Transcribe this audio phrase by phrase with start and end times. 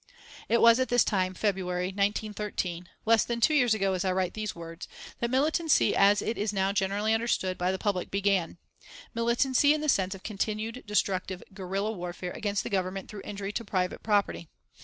[0.49, 4.33] It was at this time, February, 1913, less than two years ago as I write
[4.33, 4.87] these words,
[5.19, 8.57] that militancy, as it is now generally understood by the public began
[9.13, 13.63] militancy in the sense of continued, destructive, guerilla warfare against the Government through injury to
[13.63, 14.49] private property.